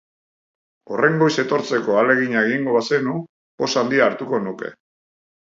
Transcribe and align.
Horren 0.95 1.19
goiz 1.23 1.33
etortzeko 1.43 1.97
ahalegina 1.97 2.43
egingo 2.47 2.75
bazenu, 2.79 3.15
poz 3.63 3.71
handia 3.83 4.09
hartuko 4.09 4.43
nuke. 4.49 4.75